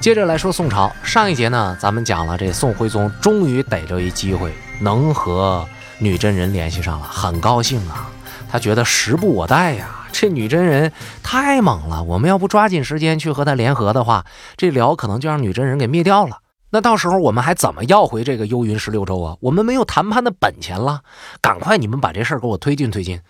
[0.00, 4.50] 接着来说宋朝，上一节呢，咱们讲了这宋徽宗终于逮着一机会，
[4.80, 5.68] 能和
[5.98, 8.08] 女真人联系上了，很高兴啊。
[8.50, 10.90] 他觉得时不我待呀，这女真人
[11.22, 14.24] 太猛了，我们要不抓紧时间去和他联合的话，
[14.56, 16.38] 这辽可能就让女真人给灭掉了。
[16.70, 19.36] 那到时候我们还怎么要回这个幽云十六州啊？
[19.40, 21.02] 我们没有谈判的本钱了。
[21.42, 23.20] 赶快你们把这事儿给我推进推进，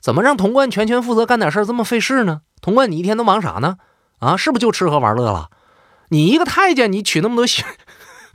[0.00, 2.42] 怎么让潼关全权负责干点事儿这么费事呢？
[2.62, 3.78] 潼关你一天都忙啥呢？
[4.20, 5.48] 啊，是不是就吃喝玩乐了？
[6.10, 7.64] 你一个太监，你娶那么多媳，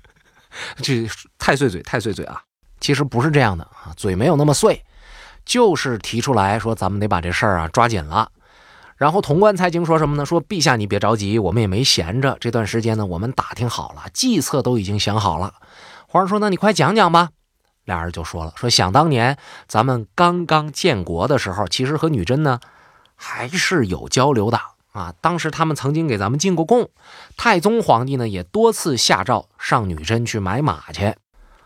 [0.82, 1.08] 这
[1.38, 2.42] 太碎嘴，太碎嘴啊！
[2.80, 4.84] 其实不是这样的啊，嘴没有那么碎，
[5.46, 8.32] 就是提出来说咱们得把这事儿啊抓紧了。
[8.96, 10.26] 然后潼关蔡京说什么呢？
[10.26, 15.56] 说陛下你别着急，我们也没闲着，这段时间呢，我们打听好了，计策都已经想好了。
[16.08, 17.30] 皇上说那你快讲讲吧。
[17.84, 19.38] 俩人就说了，说想当年
[19.68, 22.60] 咱们刚刚建国的时候，其实和女真呢
[23.16, 24.60] 还是有交流的。
[24.96, 26.90] 啊，当时他们曾经给咱们进过贡，
[27.36, 31.14] 太宗皇帝呢也多次下诏上女真去买马去。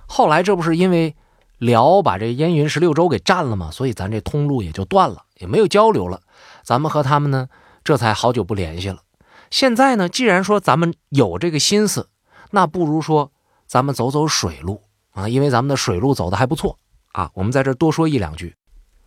[0.07, 1.15] 后来这不是因为
[1.59, 3.69] 辽把这燕云十六州给占了吗？
[3.69, 6.21] 所以咱这通路也就断了，也没有交流了。
[6.63, 7.49] 咱们和他们呢
[7.83, 9.03] 这才好久不联系了。
[9.51, 12.09] 现在呢，既然说咱们有这个心思，
[12.49, 13.31] 那不如说
[13.67, 16.79] 咱们走走水路啊，因为咱们的水路走的还不错
[17.11, 17.29] 啊。
[17.35, 18.55] 我们在这多说一两句，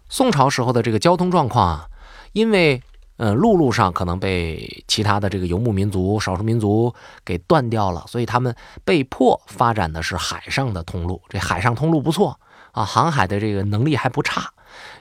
[0.08, 1.88] 宋朝时候的这个交通状况啊，
[2.32, 2.80] 因为。
[3.22, 6.92] 嗯，陆路上可能被其他的这个游牧民族、少数民族
[7.24, 8.52] 给断掉了，所以他们
[8.84, 11.22] 被迫发展的是海上的通路。
[11.28, 12.40] 这海上通路不错
[12.72, 14.50] 啊，航海的这个能力还不差，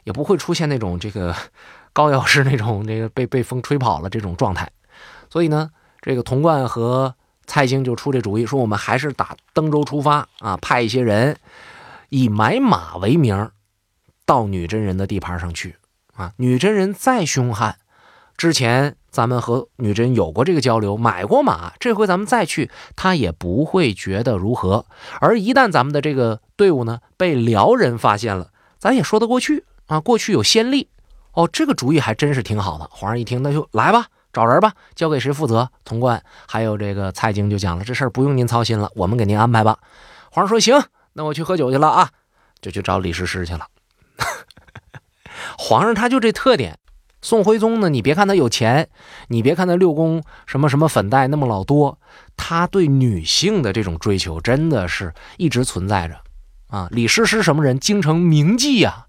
[0.04, 1.36] 也不会出现那种这个
[1.94, 4.70] 高药师那种这个被被风吹跑了这种状态。
[5.32, 7.16] 所以呢，这个童贯和
[7.48, 11.36] 蔡京就出这主意，说我们还是打登州出发啊，派一些人
[12.10, 13.50] 以买马为名
[14.28, 15.78] 到女真人的地盘上去
[16.14, 16.34] 啊。
[16.38, 17.78] 女真人再凶悍。
[18.42, 24.84] 之前咱们和女真有过这个交流，买过马，这回咱们再去，他也不会觉得如何。
[25.19, 28.50] 而一旦咱们的这个队伍呢被辽人发现了，
[28.80, 30.90] 咱也说得过去啊，过去有先例。
[31.34, 32.90] 哦，这个主意还真是挺好的。
[32.91, 35.69] 皇上一听，那就来吧，找人吧，交给谁负责？
[35.85, 39.78] 潼关还有这个蔡京就讲了，这事儿不用您操心了，我们给您安排吧。
[40.31, 40.81] 皇上说行，
[41.13, 42.09] 那我去喝酒去了啊，
[42.59, 43.68] 就去找李师师去了。
[45.59, 46.80] 皇上他就这特点。
[47.22, 47.90] 宋徽宗呢？
[47.90, 48.90] 你别看他有钱，
[49.28, 52.00] 你别看他六宫什么什么粉黛那么老多，
[52.36, 56.20] 他对女性的这种追求真的是一直存在着
[56.68, 56.88] 啊！
[56.92, 57.80] 李师师什么人？
[57.80, 59.06] 京城名妓呀，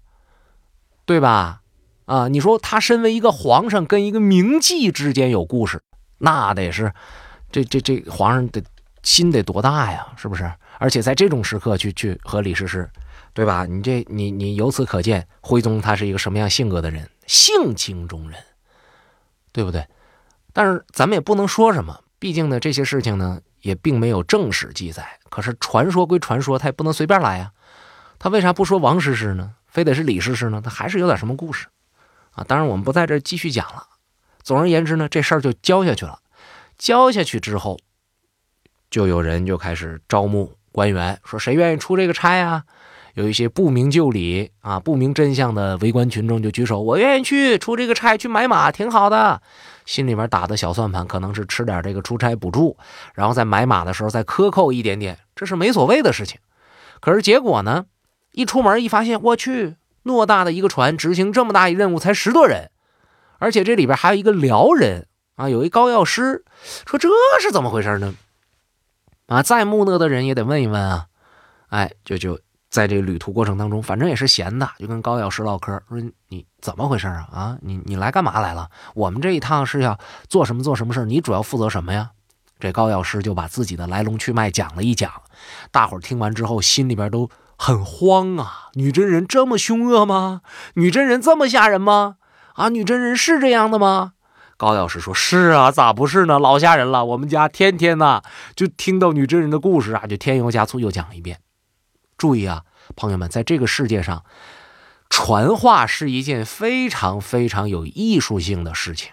[1.05, 1.61] 对吧？
[2.05, 5.81] 啊，你说他身为一个皇上，跟一个名妓之间有故事，
[6.19, 6.93] 那得是
[7.51, 8.61] 这这这皇上的
[9.01, 10.05] 心得多大呀？
[10.17, 10.51] 是不是？
[10.77, 12.89] 而且在这种时刻去去和李师师，
[13.33, 13.65] 对吧？
[13.65, 17.09] 你这你你由此可见，徽宗他是一个什么样性格的人？
[17.25, 18.39] 性情中人，
[19.51, 19.87] 对不对？
[20.51, 25.19] 但是咱们也不能说什么，毕竟呢，这些事情呢也并没有正史记载。
[25.29, 27.51] 可是传说归传说，他也不能随便来呀。
[28.19, 29.55] 他为啥不说王师师呢？
[29.67, 30.61] 非得是李师师呢？
[30.63, 31.67] 他还是有点什么故事
[32.31, 32.43] 啊？
[32.43, 33.87] 当然，我们不在这继续讲了。
[34.43, 36.19] 总而言之呢，这事儿就交下去了。
[36.77, 37.79] 交下去之后，
[38.91, 42.65] 就有人就开始招募官员，说谁愿意出这个差啊？
[43.13, 49.41] 有一些不明就里啊、不明真相的围观群众就举手，我愿意去出这个差去买马，挺好的。
[49.85, 52.75] 心里面打的小算盘可能是吃点这个出差补助，
[53.13, 56.39] 然后在买马的时候再克扣一点点，这是没所谓的事情。
[57.01, 57.85] 可是结果呢，
[58.31, 62.71] 一出门一发现，我去，偌大的一个船执行这么大一任务才十多人，
[63.37, 66.43] 而且这里边还有一个辽人啊，有一高药师，
[66.87, 67.09] 说这
[67.41, 68.15] 是怎么回事呢？
[69.27, 71.07] 啊，再木讷的人也得问一问啊，
[71.67, 72.39] 哎，就就。
[72.73, 77.27] 在这旅途过程当中，反正也是闲的，就跟高药师唠嗑，说你怎么回事啊？
[77.31, 78.67] 啊，你你来干嘛来了？
[78.95, 82.09] 我们这一趟是要做什么做什么事你主要负责什么呀？
[82.59, 85.11] 这高药师就把自己的来龙去脉讲了一讲，
[85.69, 88.69] 大伙儿听完之后心里边都很慌啊！
[88.73, 90.41] 女真人这么凶恶吗？
[90.73, 92.15] 女真人这么吓人吗？
[92.55, 94.13] 啊，女真人是这样的吗？
[94.57, 96.39] 高药师说：“是啊，咋不是呢？
[96.39, 97.05] 老吓人了！
[97.05, 98.23] 我们家天天呐
[98.55, 101.37] 就听到女真人的故事啊，就添油加醋又讲一遍。”
[102.17, 102.63] 注意啊，
[102.95, 104.23] 朋友们，在这个世界上，
[105.09, 109.11] 传话是一件非常非常有艺术性的事情。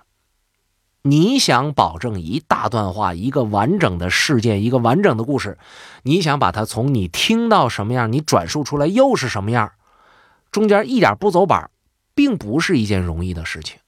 [1.02, 5.58] 你想保证一大段话、一个完整的事件、一个完整的故事，
[6.02, 9.73] 你想把它从你听到什么样，你转述出来又是什么样，
[10.50, 11.70] 中间一点不走板，
[12.14, 13.79] 并不是一件容易的事情。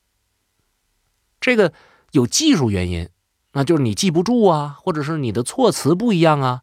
[1.39, 1.75] 这个
[2.13, 3.11] 有技术原因，
[3.53, 6.63] 那就是你记不住啊，或者是你的措辞不一样啊。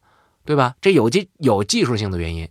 [0.50, 0.74] 对吧？
[0.80, 2.48] 这有技有技术性的原因。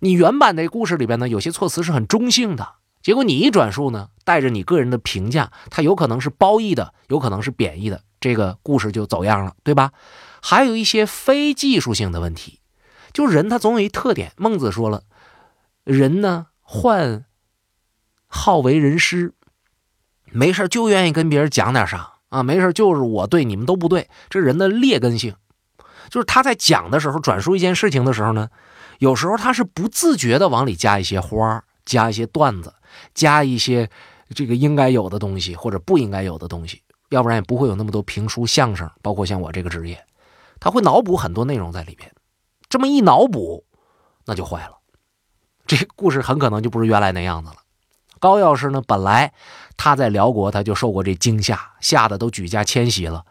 [0.00, 9.92] 你原版的故事里边呢，有些措辞是很中性的，结果你一转述呢，带着你个人的评价，它有可能是褒义的，有可能是贬义的，这个故事就走样了，对吧？
[10.42, 12.60] 还有一些非技术性的问题。
[13.14, 15.04] 就人他总有一特点，孟子说了，
[15.84, 17.24] 人呢患
[18.26, 19.32] 好为人师，
[20.30, 25.34] 没事就愿意跟别人讲点啥啊，没事就是我对你们都不对，这人的劣根性。
[26.10, 28.48] 就是他在讲的时候，转述一件事情的时候呢，
[28.98, 32.74] 有时候他是不自觉的往里加一些花加一些段子，
[33.14, 33.88] 加一些
[34.34, 40.04] 这个应该有的东西或者不应该有的东西，要不然也不会有那么多评书、相声，包括像我这个职业，
[40.58, 42.10] 他会脑补很多内容在里边。
[42.68, 43.64] 这么一脑补，
[44.26, 44.78] 那就坏了，
[45.66, 47.56] 这故事很可能就不是原来那样子了。
[48.18, 49.32] 高药师呢，本来
[49.76, 53.24] 他在辽国他就受过这惊吓，吓得都举家迁徙了。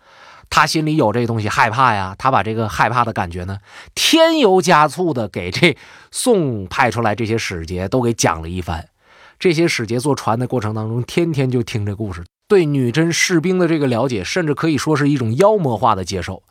[0.49, 3.59] 他心里有这东西害怕呀，他把这个害怕的感觉呢，
[3.93, 5.77] 添油加醋的给这
[6.11, 8.89] 宋派出来这些使节都给讲了一番。
[9.37, 16.43] 这些使节坐船的过程当中，天天就听这故事，对女真士兵的这个了解，甚至可以说是一种妖魔化的接受，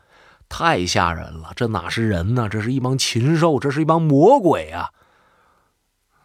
[0.48, 1.52] 太吓人了。
[1.54, 2.48] 这哪是人呢？
[2.50, 4.88] 这是一帮禽兽，这是一帮魔鬼啊！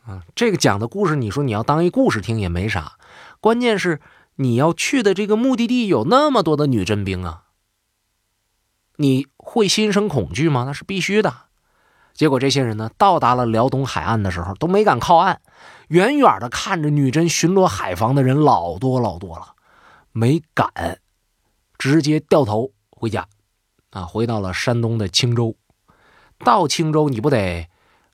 [0.06, 2.94] 啊，这个讲的故事，你说你要当一故事听也没啥，
[3.42, 4.00] 关键是
[4.36, 7.43] 你要去的这个目的地有那么多的女真兵啊。
[8.98, 10.64] 你会心生恐惧吗？
[10.66, 11.34] 那是必须的。
[12.14, 15.42] 结果这些人呢，到达了辽东海岸的时候，都没敢靠岸，
[15.88, 19.56] 远远的看着女真巡逻海防的人老多老多了，
[20.12, 21.00] 没敢，
[21.78, 23.28] 直接掉头回家，
[23.90, 25.56] 啊，回到了山东的青州。
[26.38, 27.68] 到青州，你不得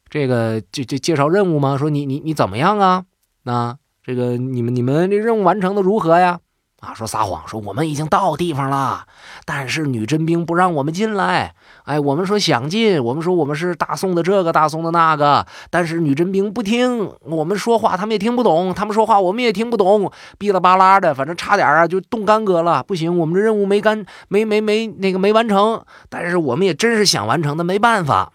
[0.10, 1.78] 这个就就介绍任务吗？
[1.78, 3.06] 说你你你怎么样啊？
[3.44, 6.40] 那这个你们你们这任务完成的如何呀？
[6.80, 9.06] 啊，说撒谎，说我们已经到地方了，
[9.44, 11.54] 但是女真兵不让我们进来。
[11.84, 20.10] 哎，我们说想进，我们说我们是大宋的这个，大宋的那个，但是女真兵不听，我们说话他们也听不懂，他们说话我们也听不懂，
[20.40, 22.82] 哔啦吧啦的，反正差点啊就动干戈了。
[22.84, 28.32] 不行，我们这任务没干，没没没那个没完成，但是我们也真是想完成的，没办法。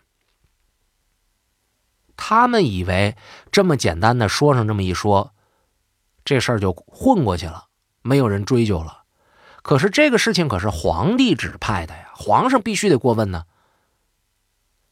[2.14, 3.16] 他们以为
[3.50, 5.32] 这么简单的说上这么一说，
[6.24, 7.64] 这事儿就混过去了。
[8.06, 9.04] 没有人追究了，
[9.62, 13.44] 可是这个事情可是皇帝指派的呀，皇上必须得过问呢。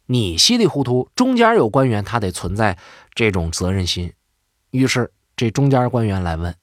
[0.06, 2.78] 你稀里糊涂，中间有官员，他得存在
[3.14, 4.14] 这种责任心。
[4.70, 6.54] 于是这中间官员来问，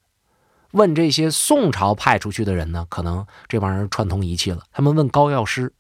[0.72, 4.64] 问这些宋朝派出去的人呢，可能这帮人串通一气了。
[4.72, 5.72] 他们问高药师，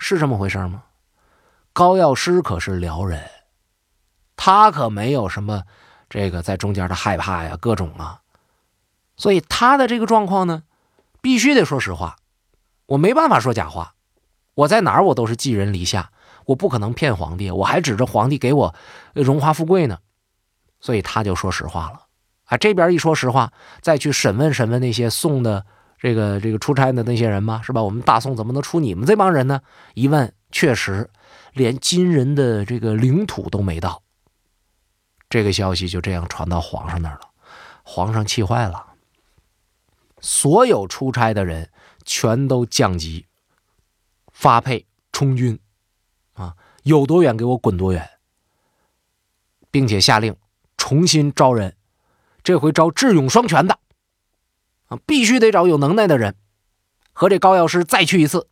[0.00, 0.82] 是这么回事吗？
[1.72, 3.22] 高药师可是辽人，
[4.34, 5.62] 他可没有什么
[6.10, 8.20] 这个在中间的害怕呀，各种啊。
[9.18, 10.62] 所以他的这个状况呢，
[11.20, 12.16] 必须得说实话，
[12.86, 13.94] 我没办法说假话。
[14.54, 16.10] 我在哪儿我都是寄人篱下，
[16.46, 18.74] 我不可能骗皇帝，我还指着皇帝给我
[19.12, 19.98] 荣华富贵呢。
[20.80, 22.06] 所以他就说实话了
[22.44, 22.56] 啊。
[22.56, 25.66] 这边一说实话，再去审问审问那些宋的
[25.98, 27.82] 这个这个出差的那些人嘛，是吧？
[27.82, 29.60] 我们大宋怎么能出你们这帮人呢？
[29.94, 31.10] 一问，确实
[31.52, 34.02] 连金人的这个领土都没到。
[35.28, 37.28] 这个消息就这样传到皇上那儿了，
[37.82, 38.86] 皇上气坏了。
[40.20, 41.70] 所有出差的人
[42.04, 43.26] 全都降级，
[44.32, 45.58] 发配充军，
[46.34, 48.10] 啊，有多远给我滚多远，
[49.70, 50.36] 并且下令
[50.76, 51.76] 重新招人，
[52.42, 53.78] 这回招智勇双全的，
[54.86, 56.34] 啊，必须得找有能耐的人，
[57.12, 58.48] 和这高药师再去一次。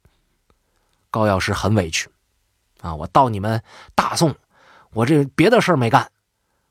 [1.10, 2.10] 高药师很委屈，
[2.80, 3.62] 啊，我到你们
[3.94, 4.34] 大宋，
[4.92, 6.10] 我这别的事儿没干，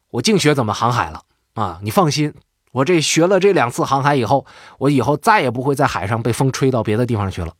[0.09, 1.23] 我净学怎么航海了，
[1.53, 2.33] 啊，你放心。
[2.75, 4.45] 我这学了这两次航海以后，
[4.79, 7.55] 我以后再也不会在海上被风吹到别的地方去了。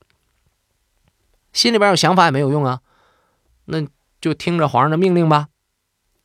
[1.54, 2.82] 心里边有想法也没有用啊，
[3.64, 3.88] 那
[4.20, 5.48] 就听着皇上的命令吧。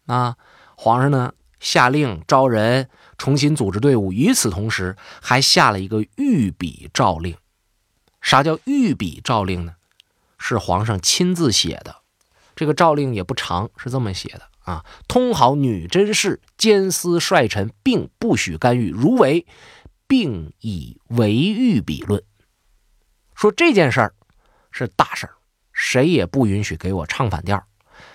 [0.07, 0.37] 啊，
[0.77, 7.37] 皇上呢下令招人，重新组织队伍，与此同时还下了一个御笔诏令。
[8.21, 9.75] 啥叫御笔诏令呢？
[10.37, 12.00] 是皇上亲自写的。
[12.61, 14.43] 这个诏令也不长，是这么写的。
[14.65, 14.85] 啊！
[15.09, 18.91] 通好女真事，监司帅臣，并不许干预。
[18.91, 19.47] 如违，
[20.07, 22.23] 并以违御笔论。
[23.35, 24.15] 说这件事儿
[24.71, 25.33] 是大事儿，
[25.73, 27.67] 谁也不允许给我唱反调。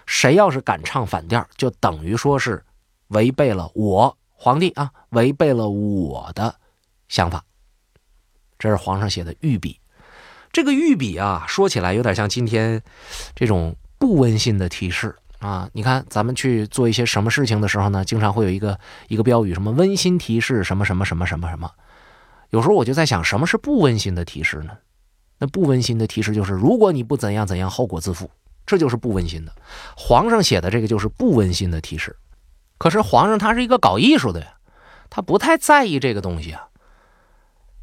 [0.06, 2.64] 谁要是敢唱反调，就等于说是
[3.08, 6.56] 违背了我皇帝啊，违背了我的
[7.08, 7.44] 想法。
[8.60, 9.80] 这是皇上写的御笔。
[10.52, 12.84] 这个御笔啊，说起来有点像今天
[13.34, 15.16] 这种不温馨的提示。
[15.40, 21.70] 啊，你看，咱们去做一些什么事情的时候呢，经常会有一个一个标语，什么温馨提示，什么什么什么什么什么。
[22.50, 24.72] 有时候我就在想，什么是不温馨的提示呢？
[25.38, 28.32] 那不温馨的提示就是，如果你不怎样怎样，后果自负，
[28.66, 29.52] 这就是不温馨的。
[29.96, 32.16] 皇上写的这个就是不温馨的提示。
[32.78, 34.48] 可是皇上他是一个搞艺术的呀，
[35.10, 36.70] 他不太在意这个东西啊。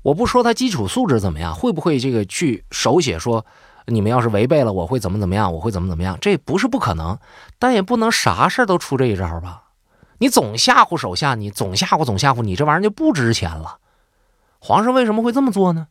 [0.02, 3.46] 我不说他基础素质怎么样，会不会这个去手写说，
[3.86, 7.18] 你们要是违背了，我会怎么怎么样，我会怎么怎么样，这不是不可能，
[7.58, 9.70] 但也不能啥事都出这一招吧？
[10.18, 13.78] 你总吓唬手下，你总吓唬总吓唬，你这玩意儿就不值钱了。
[14.60, 15.88] 皇上为什么会这么做呢？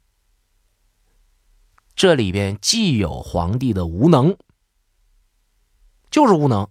[1.93, 4.37] 这里边既有皇帝的无能，
[6.09, 6.69] 就是无能。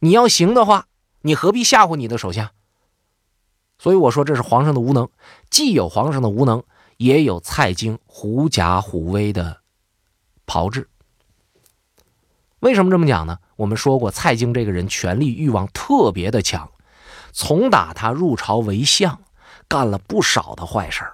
[0.00, 0.86] 你要行的话，
[1.22, 2.52] 你何必吓唬你的手下？
[3.78, 5.08] 所以我说这是皇上的无能，
[5.50, 6.64] 既有皇上的无能，
[6.96, 9.60] 也有蔡京狐假虎威的
[10.48, 10.88] 炮制。
[12.58, 13.38] 为什么这么讲呢？
[13.54, 16.68] 我们说过，蔡京这个人权力欲望特别的强，
[17.30, 19.20] 从打他入朝为相，
[19.68, 21.04] 干了不少的坏事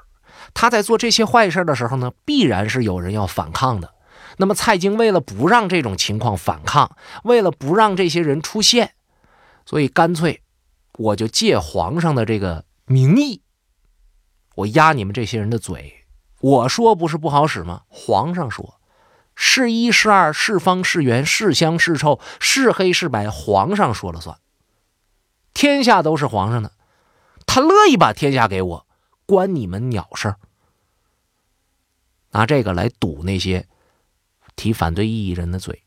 [0.54, 3.92] 他在做这些坏事的时候呢，必然是有人要反抗的。
[4.36, 8.94] 那么蔡京为了不让这种情况反抗，为了不让这些人出现，
[9.66, 10.40] 所以干脆。
[10.96, 13.42] 我就借皇上的这个名义，
[14.54, 16.06] 我压你们这些人的嘴。
[16.40, 17.82] 我说不是不好使吗？
[17.88, 18.73] 皇上说，
[19.34, 24.38] 是一是二是方是圆是香是臭是黑是白，皇上说了算。
[25.52, 26.72] 天下都是皇上的，
[27.46, 28.86] 他乐意把天下给我，
[29.26, 30.34] 关你们鸟事
[32.30, 33.66] 拿这个来堵那些
[34.56, 35.82] 提反对异议人的嘴，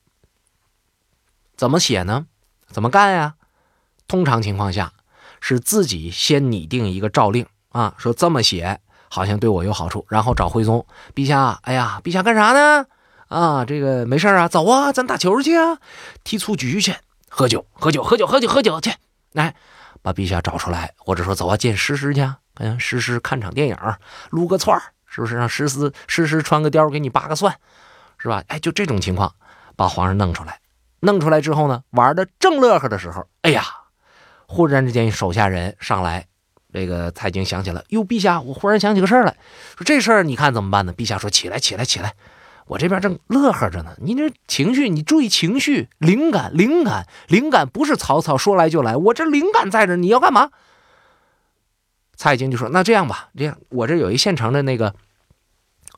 [1.55, 2.27] 怎么写呢？
[2.67, 3.35] 怎么干呀？
[4.07, 4.93] 通常情况下。
[5.39, 11.59] 是自己先拟定一个诏令啊，说这么写好像对我有好处，然后找徽宗陛下。
[11.61, 12.87] 哎呀，陛下干啥呢？
[13.27, 15.77] 啊，这个没事啊，走啊，咱打球去啊，
[16.23, 16.95] 踢蹴鞠去，
[17.29, 18.93] 喝酒，喝酒，喝酒，喝酒，喝酒去。
[19.33, 19.55] 来，
[20.01, 23.77] 把陛下找出来，或者说走啊，见诗诗去，跟诗诗看场电影，
[24.29, 25.35] 撸个串是不是？
[25.35, 27.55] 让诗诗诗诗穿个貂给你扒个蒜，
[28.17, 28.43] 是吧？
[28.47, 29.33] 哎，就这种情况，
[29.75, 30.59] 把皇上弄出来，
[31.01, 33.63] 弄出来之后呢，玩的正乐呵的时候，哎呀。
[34.49, 36.25] 忽然之间，手下人上来，
[36.71, 39.35] 这个蔡京想起了，哟，陛下，我忽然想起个事儿来，
[39.77, 40.93] 说这事儿你看怎么办呢？
[40.93, 42.13] 陛下说：起来，起来，起来，
[42.67, 43.95] 我这边正乐呵着呢。
[43.99, 50.51] 你这情绪，你注意情绪，灵感，灵感，灵感不是曹操说来就来，我这灵感在这，你要干嘛？
[52.15, 54.95] 蔡京就说：那这样吧，这样我这有一现成的那个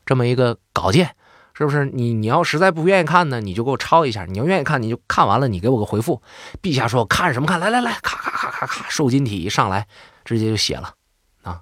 [0.06, 1.14] 这么一个稿件。
[1.52, 6.22] 是不是你你要实在不愿意看呢，你就给我抄一下；你要愿意看，你就看完了，你给我个回复。
[6.62, 7.60] 陛下说看什么看？
[7.60, 9.86] 来来来，咔咔咔咔咔，瘦金体一上来，
[10.24, 10.94] 直接就写了
[11.42, 11.60] 啊，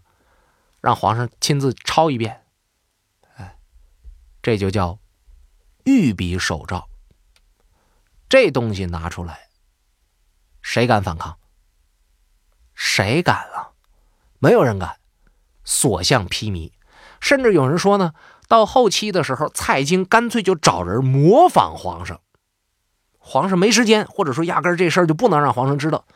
[0.81, 2.43] 让皇上亲自抄一遍。
[4.49, 4.99] 这就叫
[5.85, 6.89] 御笔手诏。
[8.31, 9.51] 这东西拿出来，
[10.63, 11.37] 谁敢反抗？
[12.75, 13.73] 谁敢啊？
[14.39, 14.97] 没有人敢，
[15.65, 16.73] 所向披靡。
[17.21, 18.15] 甚至有人说呢。
[18.49, 22.23] 到后期的时候，蔡京干脆就找人模仿皇上。
[23.19, 26.07] 皇上没时间，或者说压根儿这事儿就不能让皇上知道。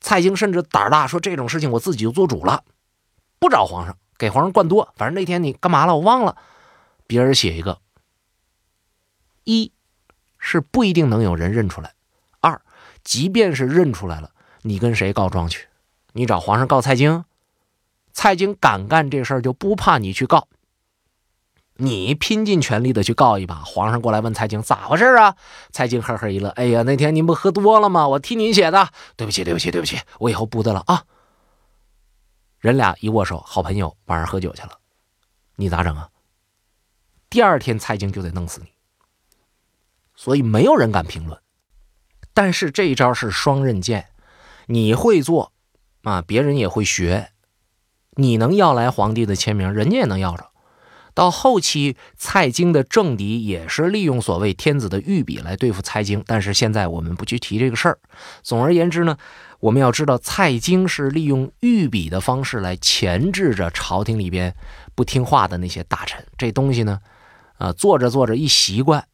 [0.00, 2.62] 蔡京甚至胆大，说这种事情我自己就做主了，
[3.40, 4.94] 不找皇上，给皇上灌多。
[4.94, 6.36] 反正那天你干嘛了，我忘了。
[7.06, 7.80] 别人写一个，
[9.44, 9.72] 一
[10.38, 11.90] 是不一定能有人认出来；
[12.40, 12.60] 二，
[13.04, 14.32] 即便是认出来了，
[14.62, 15.68] 你跟谁告状去？
[16.12, 17.24] 你找皇上告蔡京？
[18.12, 20.48] 蔡京敢干这事儿，就不怕你去告。
[21.78, 25.36] 你拼尽全力的去告一把，皇上过来问蔡京咋回事啊？
[25.70, 28.08] 蔡京呵呵一乐，哎呀，那天您不喝多了吗？
[28.08, 31.04] 我替您写的，对不起，对不起，对不起，我以后不的了啊。
[32.58, 34.78] 人俩一握手，好朋友，晚上喝酒去了，
[35.56, 36.08] 你咋整啊？
[37.36, 38.68] 第二天蔡京就得弄死你，
[40.14, 41.38] 所以没有人敢评论。
[42.32, 44.06] 但是这一招是双刃剑，
[44.68, 45.52] 你会做
[46.04, 47.32] 啊，别人也会学，
[48.12, 50.46] 你能要来皇帝的签名，人家也能要着。
[51.12, 57.98] 到后期，蔡京的政敌也是利用所谓天子的御笔来对付蔡京，但是现在我们不去提这个事儿。
[58.42, 59.18] 总而言之呢，
[59.60, 64.56] 我们要知道蔡京是利用御笔的方式来钳制着朝廷里边
[64.94, 66.26] 不听话的那些大臣。
[66.38, 66.98] 这东西呢，
[67.58, 69.06] 啊，做着做着一习惯，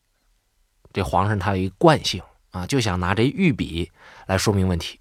[0.93, 3.91] 这皇上他有一惯性啊，就想拿这御笔
[4.27, 4.99] 来说明问题。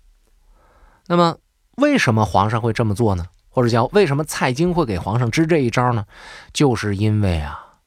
[1.07, 1.37] 那么，
[1.77, 3.27] 为什么皇上会这么做呢？
[3.49, 6.05] 或者叫为什么蔡京会给皇上支这一招呢？
[6.53, 7.79] 就是因为啊，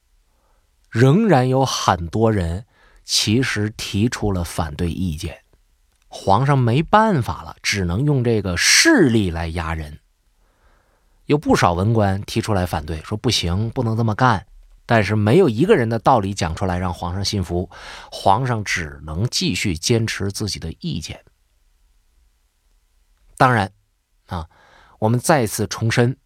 [0.89, 2.65] 仍然有很多人
[3.03, 5.39] 其实提出了反对意见，
[6.07, 9.99] 皇上没办法了，只能用这个势力来压人。
[11.25, 14.45] 有不少文官提出来反对，说不行，不能这么干。
[14.85, 17.69] 但是没有一个人的道理讲出来让皇上信服，
[18.11, 21.23] 皇上只能继续坚持自己的意见。
[23.37, 23.71] 当然，
[24.27, 24.47] 啊。
[24.97, 26.17] 我们再次重申，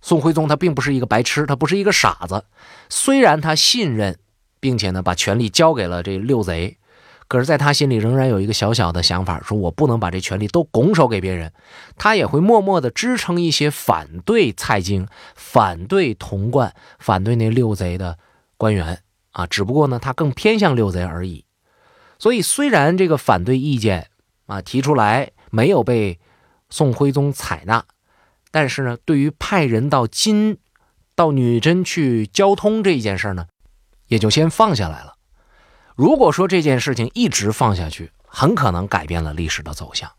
[0.00, 2.46] 宋徽宗他并不是一个白痴，他不是一个傻子。
[2.88, 4.20] 虽然他信任，
[4.60, 6.78] 并且呢把权力交给了这六贼，
[7.28, 11.52] 可是在他心里仍然有一个小小的想法，说我不能把这权力都拱手给别人。
[11.96, 18.16] 他也会默默的支撑一些反对蔡京、反对童贯、反对那六贼的
[18.56, 19.02] 官员
[19.32, 21.44] 啊，只不过呢，他更偏向六贼而已。
[22.18, 24.08] 所以，虽然这个反对意见
[24.46, 26.20] 啊提出来没有被
[26.70, 27.84] 宋徽宗采纳，
[28.52, 30.58] 但是呢，对于派人到金
[31.16, 33.46] 到女真去交通这一件事呢，
[34.06, 35.15] 也就先放下来了。
[35.96, 40.12] 如果说这件事情一直放下去，很可能改变了历史的走向。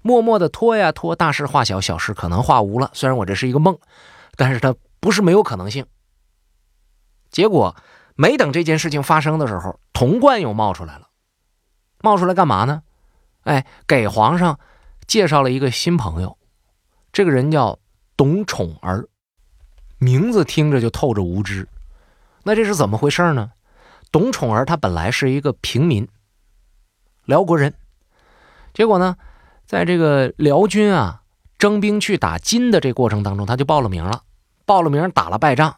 [0.00, 2.90] 默默的拖呀拖，大事化小，小事可能化无了。
[2.94, 3.76] 虽然我这是一个梦，
[4.36, 5.86] 但是它不是没有可能性。
[7.30, 7.74] 结果
[8.14, 11.08] 没等这件事情发生的时候，童贯又冒出来了。
[12.00, 12.82] 冒出来干嘛呢？
[13.42, 14.60] 哎，给皇上
[15.08, 16.38] 介绍了一个新朋友，
[17.12, 17.80] 这个人叫
[18.16, 19.08] 董宠儿，
[19.98, 21.68] 名字听着就透着无知。
[22.44, 23.50] 那这是怎么回事呢？
[24.14, 26.06] 董宠儿他本来是一个平民，
[27.24, 27.74] 辽国人，
[28.72, 29.16] 结果呢？
[29.66, 31.22] 在这个辽军啊
[31.58, 34.22] 征兵去打金的这过程当中，他就报了名了，
[34.64, 35.74] 报了名打了败仗，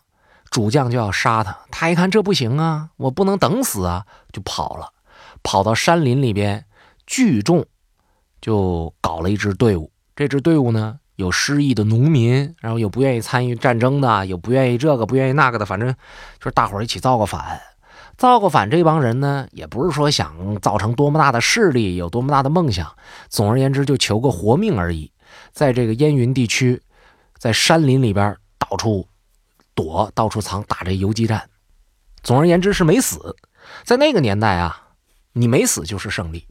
[0.51, 1.57] 主将就要杀他。
[1.71, 4.93] 他一看这不行啊，我不能等死啊，就跑了，
[5.43, 6.67] 跑到山林里边
[7.07, 7.65] 聚众，
[8.43, 9.91] 就搞了一支队伍。
[10.15, 15.91] 这支队伍呢，有失意的农民，然后有不愿意参与战争的，有不愿意这个不愿意那个的，反正
[16.39, 17.59] 就是大伙儿一起造个反。
[18.17, 22.97] 造个反，这帮人呢，也不是说想造成多么大的势力，有多么大的梦想。
[23.29, 25.13] 总而言之，就求个活命而已。
[25.53, 26.81] 在这个燕云地区，
[27.37, 29.07] 在山林里边到处
[29.75, 31.51] 躲，到处藏，打这游击战。
[32.23, 33.37] 总而言之是没死。
[33.85, 34.89] 在那个年代啊，
[35.33, 36.47] 你没死就是胜利。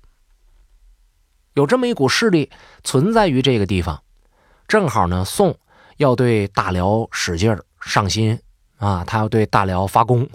[1.53, 2.51] 有这么一股势力
[2.83, 4.03] 存在于这个地方，
[4.67, 5.57] 正好呢，宋
[5.97, 8.39] 要对大辽使劲上心
[8.77, 10.29] 啊，他要对大辽发功。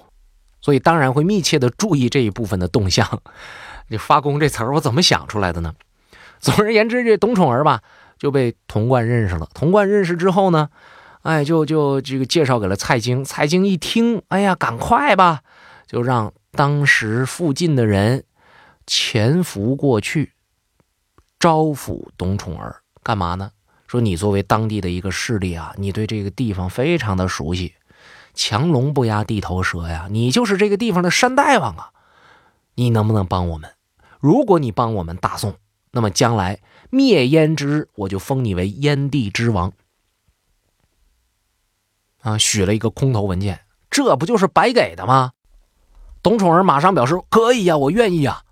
[0.61, 3.23] 所以当然会密切的注意这一部分的动向。
[3.89, 5.75] 你发功这词儿我怎么想出来的呢？
[6.39, 7.83] 总而言之，这董宠儿吧
[8.19, 9.49] 就被童贯认识了。
[9.53, 10.71] 童贯认识之后呢，
[11.23, 13.25] 哎，就就这个介绍给了蔡京。
[13.25, 15.41] 蔡京一听，哎呀，赶快吧，
[15.87, 18.25] 就让当时附近的人
[18.87, 20.33] 潜伏过去，
[21.39, 23.51] 招抚董宠儿，干嘛呢？
[23.87, 27.75] 说你作为当地的一个势力啊，你对这个地方非常的熟悉。
[28.35, 30.09] 强龙不压地头蛇呀！
[30.11, 31.91] 你就是这个地方的山大王啊！
[32.75, 33.75] 你能不能帮我们？
[34.21, 35.55] 如果你帮我们大宋，
[35.91, 39.73] 那么将来灭燕之，我就封你为燕地之王。
[42.23, 45.33] 啊，许了一个空头文件，这不就是白给的吗？
[46.23, 48.43] 董宠儿马上表示可以呀，我愿意呀。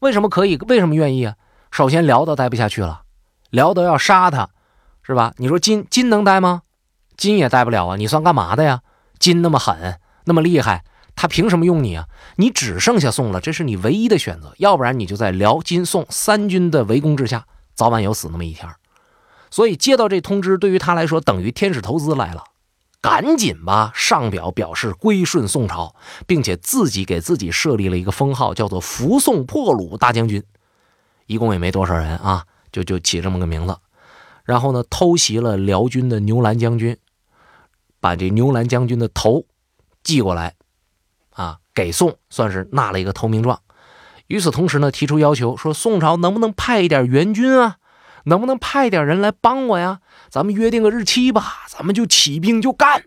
[0.00, 0.56] 为什么可以？
[0.68, 1.36] 为什么愿意啊？
[1.70, 3.02] 首先，辽都待不下去了，
[3.50, 4.50] 辽都要杀他，
[5.02, 5.32] 是吧？
[5.36, 6.62] 你说金金能待吗？
[7.16, 7.96] 金也待不了啊！
[7.96, 8.82] 你算干嘛的呀？
[9.18, 12.06] 金那么狠，那么厉害，他凭什么用你啊？
[12.36, 18.68] 你只剩下宋了，这是你唯一的选择，要不然你就在辽、金、宋三军的围攻之下，早晚有死那么一天。
[19.50, 22.44] 所以接到这通知，对于他来说等于天使投资来了，
[23.00, 25.94] 赶紧吧上表表示归顺宋朝，
[26.26, 30.42] 并且自己给自己设立了一个封号，叫做扶宋破虏大将军。
[31.26, 33.78] 一共也没多少人啊，就就起这么个名字。
[34.44, 36.96] 然后呢，偷袭了辽军的牛栏将军。
[38.06, 39.46] 把这牛栏将军的头
[40.04, 40.54] 寄过来，
[41.30, 43.60] 啊，给宋算是纳了一个投名状。
[44.28, 47.78] 与此同时呢，提出要求说，宋朝能不能派一点援军啊？
[48.26, 49.98] 能不能派点人来帮我呀？
[50.30, 53.02] 咱们约定个日期吧，咱们就起兵就干。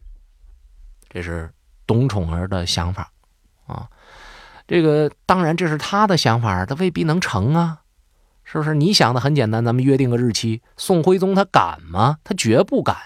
[1.07, 1.49] 这是
[1.87, 3.13] 董宠儿的想法
[3.67, 3.87] 啊。
[4.67, 7.83] 这个当然这是他的想法，他未必能成啊，
[8.43, 8.75] 是不是？
[8.75, 10.61] 你想的很简单，咱们约定个日期。
[10.75, 12.17] 宋徽宗他敢吗？
[12.25, 12.97] 他绝不敢。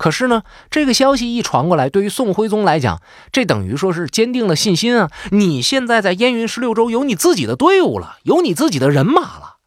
[0.00, 5.10] 可是呢，这个消息一传过来，对于宋徽宗来讲，这等于说是坚定了信心啊！
[5.30, 9.58] 你现在在燕云十六州有你自己的队伍了，有你自己的人马了。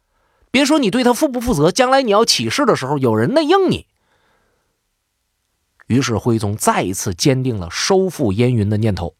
[0.49, 3.85] 别说你对他负不负责，将来你要起事的时候，有人内应你。
[5.85, 9.13] 于是徽宗再一次坚定了收复燕云的念头，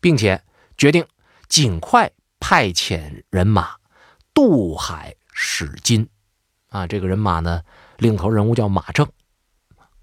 [0.00, 0.44] 并且
[0.78, 1.04] 决定
[1.48, 3.70] 尽快派遣人马
[4.32, 6.08] 渡海使金。
[6.68, 7.62] 啊，这个人马呢，
[7.96, 9.08] 领头人物叫马正。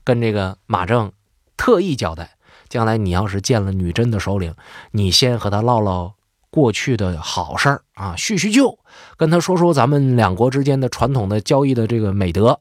[0.04, 1.12] 跟这个马正
[1.58, 2.32] 特意交代，
[2.70, 4.54] 将来你要是见了女真的首领，
[4.92, 6.14] 你先和他唠唠
[6.50, 8.78] 过去的好事儿啊，叙叙旧，
[9.18, 12.60] 跟他说说咱们两国之间的传统的交易的这个美德，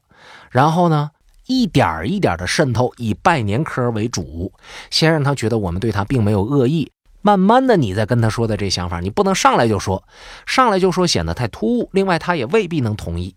[0.49, 1.11] 然后呢，
[1.47, 4.51] 一点一点的渗透，以拜年科为主，
[4.89, 10.03] 先让他觉得我们对他并没有恶意，慢慢的你再跟他说的这想法，你不能上来就说，
[10.45, 13.35] 上来就说显得太突兀，另外他也未必能同意。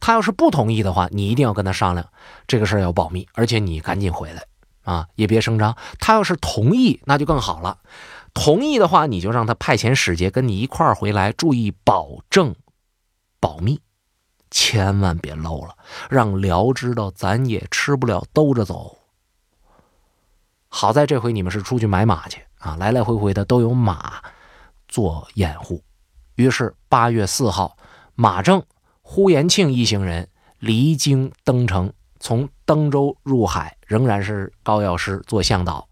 [0.00, 2.06] 他要是不同意的话，你一定要跟他商量，
[2.48, 4.42] 这个事儿要保密，而且你赶紧回来
[4.82, 5.76] 啊，也别声张。
[5.98, 7.78] 他要是同意，那就更好了。
[8.32, 12.54] 同意的话，你就让他派遣使节跟你一块儿回来，注意保证
[13.38, 13.80] 保密，
[14.50, 15.76] 千万别漏了，
[16.08, 18.96] 让辽知道咱也吃不了兜着走。
[20.68, 24.22] 好在这回你们是出去买马去啊，来来回回的都有马
[24.86, 25.82] 做掩护。
[26.36, 27.76] 于是八月四号，
[28.14, 28.62] 马正、
[29.12, 30.28] 呼延庆一行人
[30.60, 35.88] 离京登城，从登州入海，仍然是高药师做向导。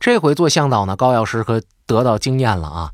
[0.00, 2.92] 这回做向导呢，高药师可得到经验了啊！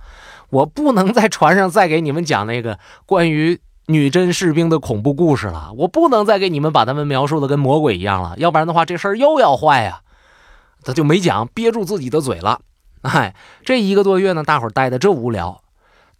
[0.51, 10.01] 我不能在船上再给你们讲那个关于女真士兵的恐怖故事了，我不能再给你们把他们描述的跟魔鬼一样了，要不然的话这事儿又要坏呀。
[10.83, 12.63] 他就没讲，憋住自己的嘴了。
[13.03, 15.63] 哎，这一个多月呢，大伙儿待的这无聊。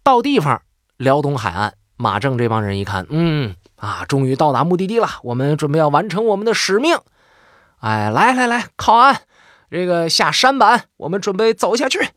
[0.01, 0.61] 到地方，
[0.95, 6.97] 辽东海岸，马正这帮人一看，嗯啊，终于到达目的地了，我们准备要完成我们的使命。
[7.79, 9.21] 哎，来来来，靠岸。
[9.69, 12.09] 这个下山板，我们准备走下去。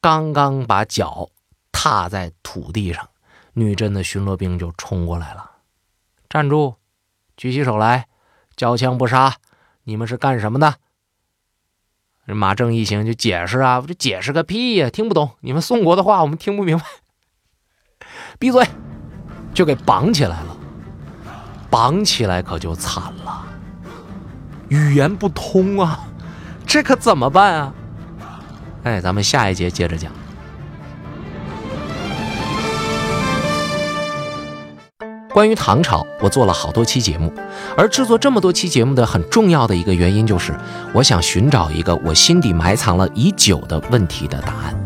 [0.00, 1.28] 刚刚把脚
[1.70, 3.08] 踏在土地上，
[3.52, 5.50] 女真的巡逻兵就冲过来了。
[6.28, 6.74] 站住！
[7.36, 8.08] 举起手来！
[8.56, 9.36] 交枪不杀！
[9.84, 10.74] 你们是干什么的？
[12.26, 15.30] 马正一行就解释啊，这解释个屁呀，听不懂。
[15.40, 16.84] 你们宋国的话我们听不明白。
[18.38, 18.66] 闭嘴！
[19.54, 20.56] 就给绑起来了。
[21.70, 23.46] 绑起来可就惨了，
[24.68, 26.00] 语言不通啊。
[26.66, 27.74] 这可怎么办啊？
[28.82, 30.12] 哎，咱们下一节接着讲。
[35.30, 37.32] 关于唐朝，我做了好多期节目，
[37.74, 40.54] 而制作这么多期节目的很重要的一个原因，就是
[40.92, 44.78] 我想寻找一个我心底埋藏了已久的问题的答案。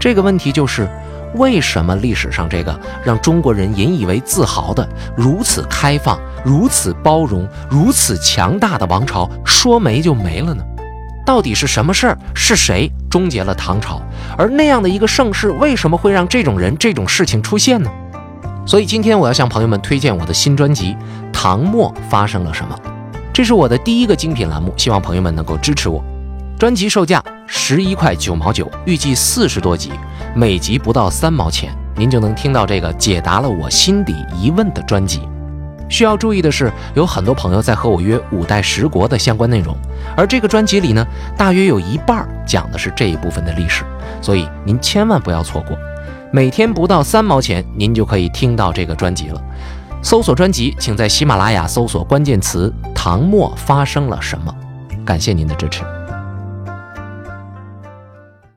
[0.00, 0.88] 这个问题就是：
[1.34, 10.62] 为什么历史上这个让中国人引以为自豪的如此开放、如此包容、如此强大的王朝，说没就没了呢？
[11.24, 12.18] 到底是什么事儿？
[12.34, 14.02] 是谁终结了唐朝？
[14.36, 17.90] 而那样的一个盛世，为什么会让这种人、这种事情出现呢？
[18.66, 20.94] 所以今天我要向朋友们推荐我的新专辑
[21.32, 22.76] 《唐末发生了什么》，
[23.32, 26.02] 这是我的第一个精品栏目，希望朋友们能够支持我。
[26.62, 29.90] 专辑售价十一块九毛九，预计四十多集，
[30.32, 35.22] 每集不到三毛钱，您就能听到这个解答了我心底疑问的专辑。
[35.88, 39.76] 需要注意的是，有很多朋友在和我约五代十国的相关内容，
[40.16, 41.04] 而这个专辑里呢，
[41.36, 43.82] 大约有一半讲的是这一部分的历史，
[44.20, 45.76] 所以您千万不要错过。
[46.30, 49.42] 每天不到三毛钱，您就可以听到这个专辑了。
[50.00, 54.54] 搜索专辑，请在喜马拉雅搜索关键词“唐末发生了什么”。
[55.04, 55.82] 感谢您的支持。